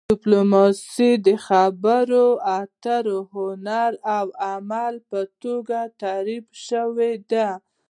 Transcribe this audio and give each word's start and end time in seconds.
ډیپلوماسي 0.13 1.11
د 1.25 1.27
خبرو 1.47 2.25
اترو 2.59 3.19
هنر 3.33 3.91
او 4.17 4.25
عمل 4.51 4.93
په 5.09 5.19
توګه 5.43 5.79
تعریف 6.01 6.43
شوې 6.67 7.13
ده 7.31 7.47